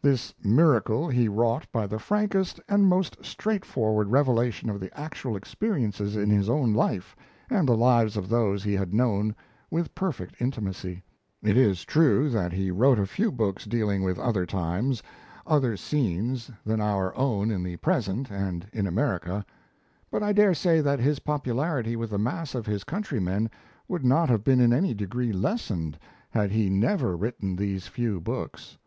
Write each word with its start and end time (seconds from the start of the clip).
This 0.00 0.32
miracle 0.44 1.08
he 1.08 1.26
wrought 1.26 1.66
by 1.72 1.88
the 1.88 1.98
frankest 1.98 2.60
and 2.68 2.86
most 2.86 3.16
straightforward 3.24 4.12
revelation 4.12 4.70
of 4.70 4.78
the 4.78 4.96
actual 4.96 5.34
experiences 5.34 6.14
in 6.14 6.30
his 6.30 6.48
own 6.48 6.72
life 6.72 7.16
and 7.50 7.68
the 7.68 7.76
lives 7.76 8.16
of 8.16 8.28
those 8.28 8.62
he 8.62 8.74
had 8.74 8.94
known 8.94 9.34
with 9.72 9.92
perfect 9.96 10.36
intimacy. 10.40 11.02
It 11.42 11.56
is 11.56 11.84
true 11.84 12.30
that 12.30 12.52
he 12.52 12.70
wrote 12.70 13.00
a 13.00 13.06
few 13.08 13.32
books 13.32 13.64
dealing 13.64 14.04
with 14.04 14.20
other 14.20 14.46
times, 14.46 15.02
other 15.48 15.76
scenes, 15.76 16.48
than 16.64 16.80
our 16.80 17.12
own 17.16 17.50
in 17.50 17.64
the 17.64 17.74
present 17.78 18.30
and 18.30 18.64
in 18.72 18.86
America. 18.86 19.44
But 20.12 20.22
I 20.22 20.32
daresay 20.32 20.80
that 20.80 21.00
his 21.00 21.18
popularity 21.18 21.96
with 21.96 22.10
the 22.10 22.18
mass 22.18 22.54
of 22.54 22.66
his 22.66 22.84
countrymen 22.84 23.50
would 23.88 24.04
not 24.04 24.28
have 24.28 24.44
been 24.44 24.60
in 24.60 24.72
any 24.72 24.94
degree 24.94 25.32
lessened 25.32 25.98
had 26.30 26.52
he 26.52 26.70
never 26.70 27.16
written 27.16 27.56
these 27.56 27.88
few 27.88 28.20
books. 28.20 28.78